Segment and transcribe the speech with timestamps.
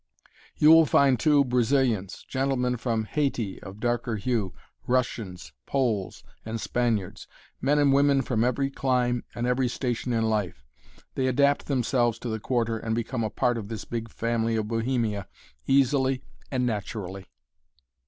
[0.57, 4.51] You will find, too, Brazilians; gentlemen from Haiti of darker hue;
[4.87, 7.27] Russians, Poles, and Spaniards
[7.61, 10.65] men and women from every clime and every station in life.
[11.13, 14.69] They adapt themselves to the Quarter and become a part of this big family of
[14.69, 15.27] Bohemia
[15.67, 17.27] easily and naturally.